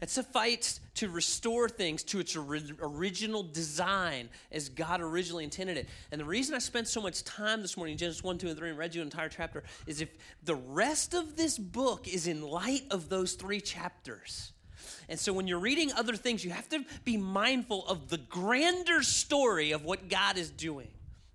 [0.00, 5.88] It's a fight to restore things to its original design as God originally intended it.
[6.12, 8.56] And the reason I spent so much time this morning in Genesis 1, 2, and
[8.56, 10.08] 3 and read you an entire chapter is if
[10.44, 14.52] the rest of this book is in light of those three chapters.
[15.08, 19.02] And so when you're reading other things, you have to be mindful of the grander
[19.02, 20.86] story of what God is doing.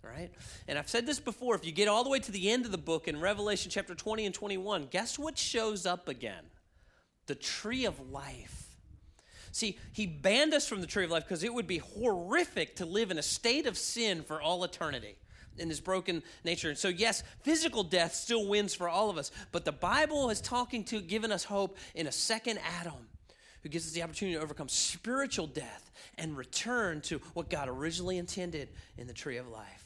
[0.05, 0.31] Right?
[0.67, 2.71] And I've said this before if you get all the way to the end of
[2.71, 6.43] the book in Revelation chapter 20 and 21, guess what shows up again?
[7.27, 8.65] The tree of life.
[9.51, 12.85] See, he banned us from the tree of life because it would be horrific to
[12.85, 15.15] live in a state of sin for all eternity
[15.57, 16.69] in this broken nature.
[16.69, 20.41] And so, yes, physical death still wins for all of us, but the Bible is
[20.41, 23.07] talking to, giving us hope in a second Adam
[23.63, 28.17] who gives us the opportunity to overcome spiritual death and return to what God originally
[28.17, 29.84] intended in the tree of life.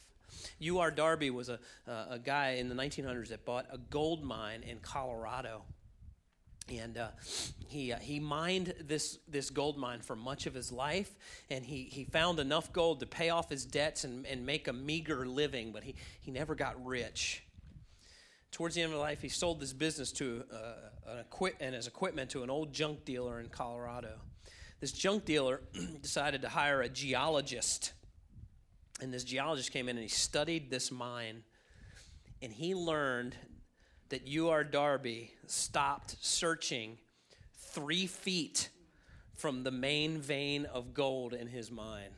[0.59, 0.91] U.R.
[0.91, 4.79] Darby was a, uh, a guy in the 1900s that bought a gold mine in
[4.79, 5.63] Colorado.
[6.71, 7.07] And uh,
[7.67, 11.15] he, uh, he mined this, this gold mine for much of his life,
[11.49, 14.73] and he, he found enough gold to pay off his debts and, and make a
[14.73, 17.43] meager living, but he, he never got rich.
[18.51, 21.73] towards the end of his life, he sold this business to uh, an equip and
[21.73, 24.19] his equipment to an old junk dealer in Colorado.
[24.79, 25.61] This junk dealer
[26.01, 27.93] decided to hire a geologist,
[29.01, 31.43] and this geologist came in and he studied this mine,
[32.41, 33.35] and he learned
[34.09, 34.63] that U.R.
[34.63, 36.97] Darby stopped searching
[37.53, 38.69] three feet
[39.35, 42.09] from the main vein of gold in his mine.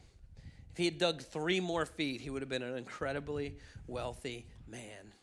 [0.72, 3.58] If he had dug three more feet, he would have been an incredibly
[3.88, 5.14] wealthy man.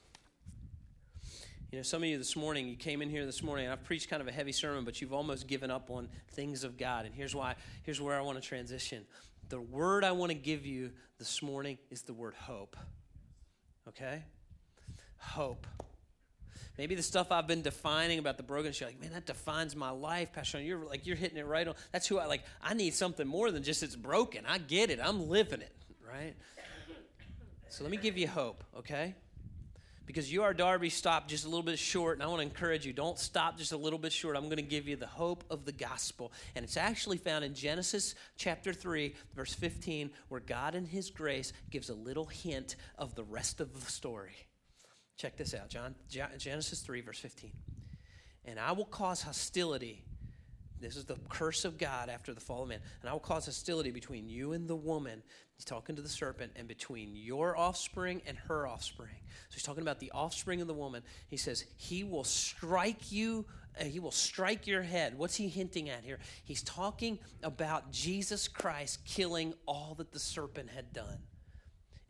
[1.72, 3.84] You know, some of you this morning, you came in here this morning, and I've
[3.84, 7.04] preached kind of a heavy sermon, but you've almost given up on things of God.
[7.04, 9.04] And here's why, here's where I want to transition.
[9.48, 12.76] The word I want to give you this morning is the word hope.
[13.88, 14.22] Okay?
[15.16, 15.66] Hope.
[16.76, 19.90] Maybe the stuff I've been defining about the brokenness, you're like, man, that defines my
[19.90, 20.60] life, Pastor.
[20.60, 21.74] You're like, you're hitting it right on.
[21.92, 22.42] That's who I like.
[22.62, 24.44] I need something more than just it's broken.
[24.46, 25.00] I get it.
[25.02, 25.74] I'm living it,
[26.06, 26.34] right?
[27.68, 29.14] So let me give you hope, okay?
[30.08, 30.54] Because U.R.
[30.54, 33.58] Darby stopped just a little bit short, and I want to encourage you don't stop
[33.58, 34.36] just a little bit short.
[34.36, 36.32] I'm going to give you the hope of the gospel.
[36.56, 41.52] And it's actually found in Genesis chapter 3, verse 15, where God in His grace
[41.68, 44.32] gives a little hint of the rest of the story.
[45.18, 47.52] Check this out, John Genesis 3, verse 15.
[48.46, 50.06] And I will cause hostility
[50.80, 52.80] this is the curse of God after the fall of man.
[53.00, 55.22] And I will cause hostility between you and the woman.
[55.58, 59.16] He's talking to the serpent, and between your offspring and her offspring.
[59.48, 61.02] So he's talking about the offspring of the woman.
[61.26, 63.44] He says, He will strike you,
[63.78, 65.18] uh, He will strike your head.
[65.18, 66.20] What's he hinting at here?
[66.44, 71.18] He's talking about Jesus Christ killing all that the serpent had done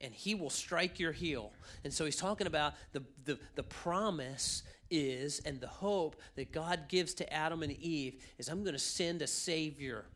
[0.01, 1.53] and he will strike your heel.
[1.85, 6.89] And so he's talking about the, the, the promise is and the hope that God
[6.89, 10.07] gives to Adam and Eve is I'm going to send a Savior.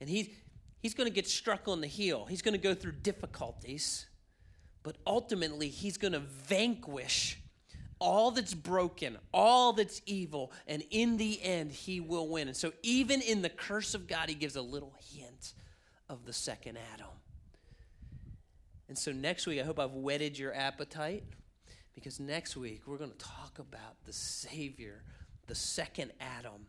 [0.00, 0.34] And he,
[0.86, 2.26] he's going to get struck on the heel.
[2.26, 4.06] He's going to go through difficulties,
[4.84, 7.40] but ultimately, he's going to vanquish
[7.98, 12.46] all that's broken, all that's evil, and in the end, he will win.
[12.46, 15.54] And so, even in the curse of God, he gives a little hint
[16.08, 17.10] of the second Adam.
[18.88, 21.24] And so, next week, I hope I've whetted your appetite
[21.96, 25.02] because next week we're going to talk about the Savior,
[25.48, 26.68] the second Adam.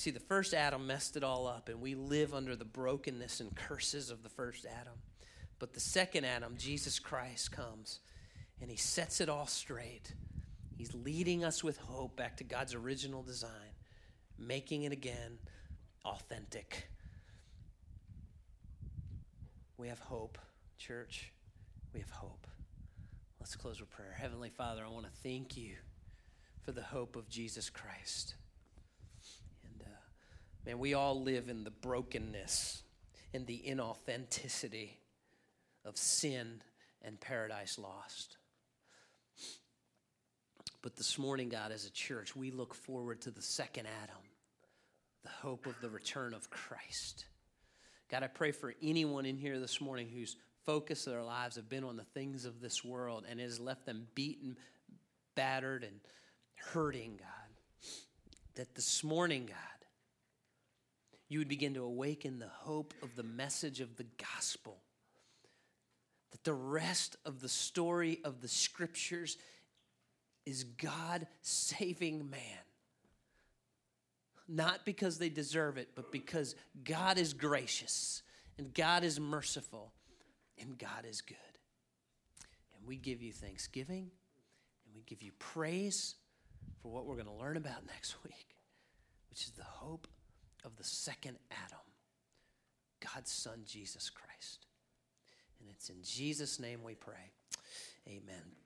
[0.00, 3.40] You see, the first Adam messed it all up, and we live under the brokenness
[3.40, 4.94] and curses of the first Adam.
[5.58, 8.00] But the second Adam, Jesus Christ, comes
[8.62, 10.14] and he sets it all straight.
[10.74, 13.74] He's leading us with hope back to God's original design,
[14.38, 15.36] making it again
[16.06, 16.88] authentic.
[19.76, 20.38] We have hope,
[20.78, 21.30] church.
[21.92, 22.46] We have hope.
[23.38, 24.16] Let's close with prayer.
[24.18, 25.74] Heavenly Father, I want to thank you
[26.62, 28.36] for the hope of Jesus Christ.
[30.66, 32.82] Man, we all live in the brokenness
[33.32, 34.90] and the inauthenticity
[35.84, 36.62] of sin
[37.02, 38.36] and paradise lost.
[40.82, 44.22] But this morning, God, as a church, we look forward to the second Adam,
[45.22, 47.26] the hope of the return of Christ.
[48.10, 51.68] God, I pray for anyone in here this morning who's focus of their lives have
[51.68, 54.56] been on the things of this world and has left them beaten,
[55.34, 56.00] battered, and
[56.54, 57.90] hurting, God.
[58.56, 59.79] That this morning, God,
[61.30, 64.76] you would begin to awaken the hope of the message of the gospel.
[66.32, 69.38] That the rest of the story of the scriptures
[70.44, 72.40] is God saving man.
[74.48, 78.22] Not because they deserve it, but because God is gracious
[78.58, 79.92] and God is merciful
[80.58, 81.36] and God is good.
[82.76, 84.10] And we give you thanksgiving
[84.84, 86.16] and we give you praise
[86.82, 88.56] for what we're going to learn about next week,
[89.30, 90.08] which is the hope
[90.64, 91.78] of the second Adam,
[93.14, 94.66] God's Son, Jesus Christ.
[95.60, 97.32] And it's in Jesus' name we pray.
[98.08, 98.59] Amen.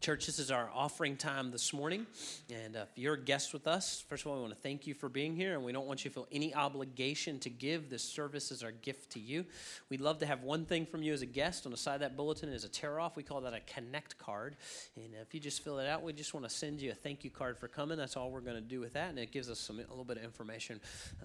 [0.00, 2.06] Church, this is our offering time this morning.
[2.48, 4.86] And uh, if you're a guest with us, first of all, we want to thank
[4.86, 5.54] you for being here.
[5.54, 7.90] And we don't want you to feel any obligation to give.
[7.90, 9.46] This service is our gift to you.
[9.88, 11.66] We'd love to have one thing from you as a guest.
[11.66, 13.16] On the side of that bulletin is a tear off.
[13.16, 14.54] We call that a connect card.
[14.96, 17.24] And if you just fill it out, we just want to send you a thank
[17.24, 17.96] you card for coming.
[17.96, 19.08] That's all we're going to do with that.
[19.10, 20.78] And it gives us some, a little bit of information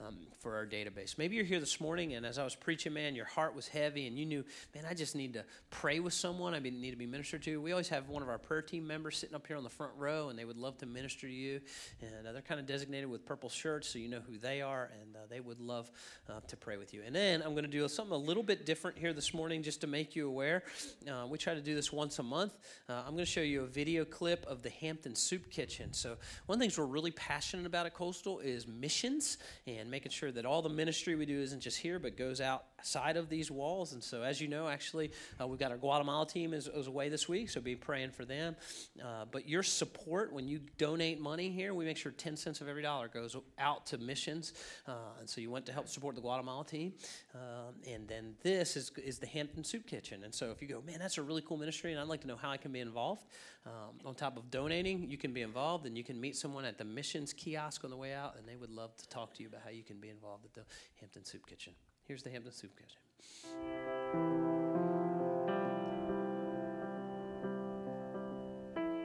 [0.07, 1.17] um, for our database.
[1.17, 4.07] Maybe you're here this morning, and as I was preaching, man, your heart was heavy,
[4.07, 6.55] and you knew, man, I just need to pray with someone.
[6.55, 7.61] I need to be ministered to.
[7.61, 9.93] We always have one of our prayer team members sitting up here on the front
[9.97, 11.61] row, and they would love to minister to you.
[12.01, 14.91] And uh, they're kind of designated with purple shirts, so you know who they are,
[15.01, 15.91] and uh, they would love
[16.29, 17.01] uh, to pray with you.
[17.05, 19.81] And then I'm going to do something a little bit different here this morning, just
[19.81, 20.63] to make you aware.
[21.09, 22.57] Uh, we try to do this once a month.
[22.89, 25.93] Uh, I'm going to show you a video clip of the Hampton Soup Kitchen.
[25.93, 29.37] So one of the things we're really passionate about at Coastal is missions
[29.67, 32.70] and making sure that all the ministry we do isn't just here, but goes out
[32.83, 33.93] side of these walls.
[33.93, 37.09] And so, as you know, actually, uh, we've got our Guatemala team is, is, away
[37.09, 38.55] this week, so be praying for them.
[39.01, 42.67] Uh, but your support, when you donate money here, we make sure 10 cents of
[42.67, 44.53] every dollar goes out to missions.
[44.87, 46.93] Uh, and so you want to help support the Guatemala team.
[47.33, 50.23] Um, and then this is, is the Hampton Soup Kitchen.
[50.23, 52.27] And so if you go, man, that's a really cool ministry, and I'd like to
[52.27, 53.25] know how I can be involved,
[53.65, 56.77] um, on top of donating, you can be involved and you can meet someone at
[56.77, 59.49] the missions kiosk on the way out, and they would love to talk to you
[59.49, 60.63] about how you can be involved at the
[60.99, 61.73] Hampton Soup Kitchen.
[62.07, 62.97] Here's the Hampton Soup Kitchen.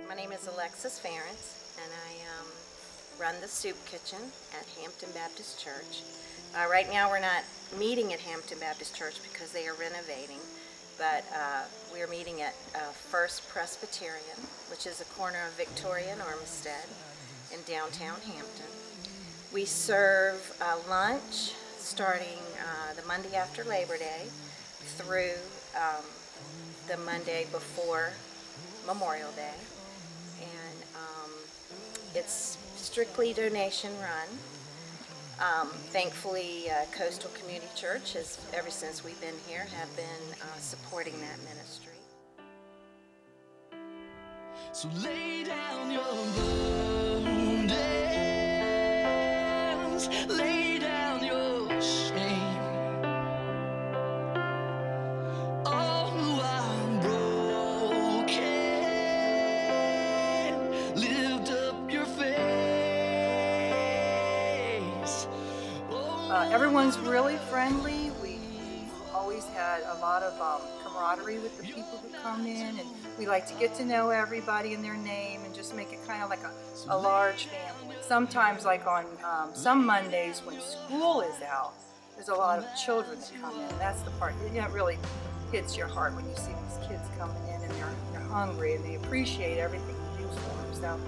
[0.08, 2.46] My name is Alexis Ference, and I um,
[3.20, 4.18] run the soup kitchen
[4.58, 6.02] at Hampton Baptist Church.
[6.56, 7.44] Uh, right now, we're not
[7.78, 10.40] meeting at Hampton Baptist Church because they are renovating,
[10.98, 14.40] but uh, we're meeting at uh, First Presbyterian,
[14.70, 16.88] which is a corner of Victoria and Armistead
[17.52, 18.66] in downtown Hampton.
[19.52, 21.52] We serve uh, lunch
[21.86, 24.24] starting uh, the Monday after Labor Day
[24.98, 25.30] through
[25.76, 26.02] um,
[26.88, 28.10] the Monday before
[28.84, 29.54] Memorial Day.
[30.40, 31.30] And um,
[32.12, 34.28] it's strictly donation run.
[35.38, 40.58] Um, thankfully, uh, Coastal Community Church has, ever since we've been here, have been uh,
[40.58, 41.92] supporting that ministry.
[44.72, 46.02] So lay down your
[49.96, 50.75] burdens, lay
[66.52, 68.10] everyone's really friendly.
[68.22, 68.38] We
[69.12, 72.88] always had a lot of um, camaraderie with the people who come in, and
[73.18, 76.22] we like to get to know everybody and their name and just make it kind
[76.22, 76.52] of like a,
[76.88, 77.96] a large family.
[78.00, 81.72] Sometimes, like on um, some Mondays when school is out,
[82.14, 83.78] there's a lot of children that come in.
[83.78, 84.98] That's the part that really
[85.52, 88.84] hits your heart when you see these kids coming in and they're, they're hungry and
[88.84, 90.74] they appreciate everything you do for them.
[90.74, 91.00] So,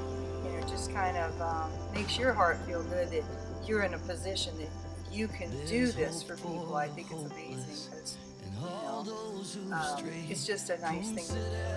[0.44, 3.24] you know, just kind of um, makes your heart feel good that
[3.66, 4.68] you're in a position that
[5.12, 6.74] you can do this for people.
[6.76, 8.16] I think it's amazing
[8.60, 11.24] because um, it's just a nice thing.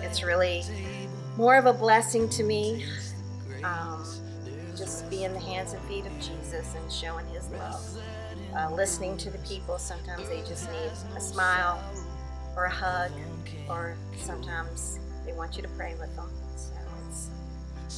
[0.02, 0.62] It's really
[1.36, 2.84] more of a blessing to me.
[3.64, 4.04] Um,
[4.76, 7.80] just be in the hands and feet of Jesus and showing His love.
[8.56, 11.82] Uh, listening to the people, sometimes they just need a smile
[12.56, 13.10] or a hug,
[13.68, 16.28] or sometimes they want you to pray with them.
[16.56, 16.72] So
[17.08, 17.30] it's,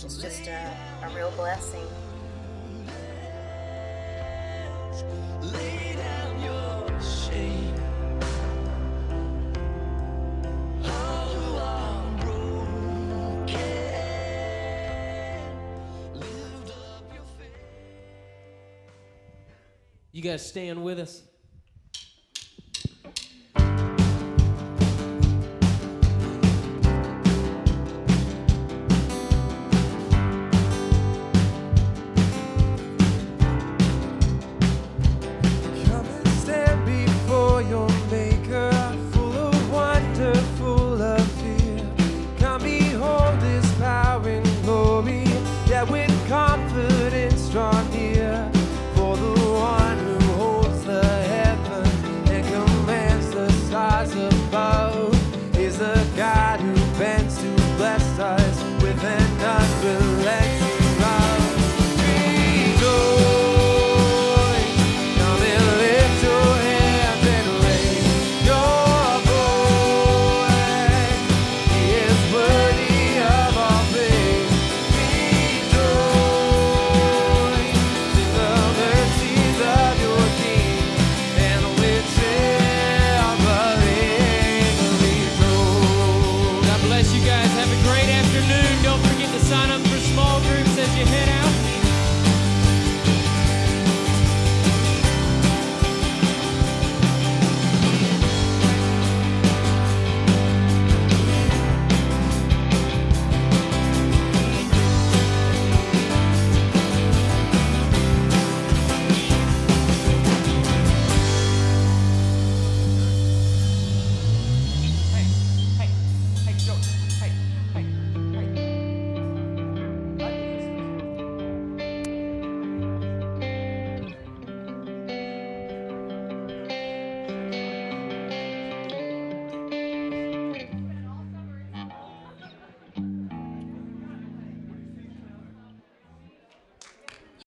[0.04, 1.86] it's just a, a real blessing.
[20.14, 21.22] You guys staying with us?
[53.94, 55.13] Stars above.